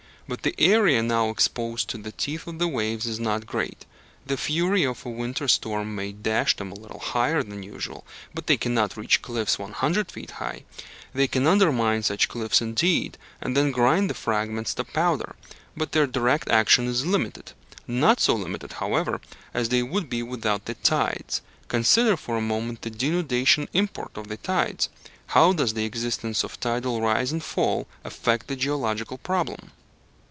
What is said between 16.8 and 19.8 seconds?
is limited. Not so limited, however, as